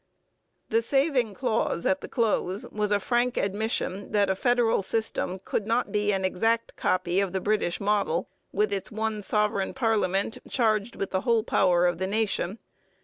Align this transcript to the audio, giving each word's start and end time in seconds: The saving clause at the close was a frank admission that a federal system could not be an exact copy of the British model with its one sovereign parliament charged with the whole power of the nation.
The 0.69 0.81
saving 0.81 1.35
clause 1.35 1.85
at 1.85 2.01
the 2.01 2.07
close 2.07 2.65
was 2.71 2.91
a 2.91 2.99
frank 2.99 3.37
admission 3.37 4.13
that 4.13 4.31
a 4.31 4.35
federal 4.35 4.81
system 4.81 5.37
could 5.37 5.67
not 5.67 5.91
be 5.91 6.11
an 6.11 6.25
exact 6.25 6.75
copy 6.75 7.19
of 7.19 7.33
the 7.33 7.39
British 7.39 7.79
model 7.79 8.27
with 8.51 8.73
its 8.73 8.91
one 8.91 9.21
sovereign 9.21 9.75
parliament 9.75 10.39
charged 10.49 10.95
with 10.95 11.11
the 11.11 11.21
whole 11.21 11.43
power 11.43 11.85
of 11.85 11.99
the 11.99 12.07
nation. 12.07 12.57